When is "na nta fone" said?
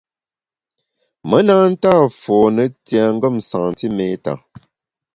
1.47-2.63